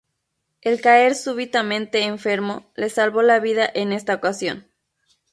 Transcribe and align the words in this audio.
El 0.61 0.81
caer 0.81 1.13
súbitamente 1.13 2.05
enfermo, 2.05 2.65
le 2.73 2.89
salvó 2.89 3.21
la 3.21 3.39
vida 3.39 3.69
en 3.71 3.93
esta 3.93 4.15
ocasión. 4.15 4.67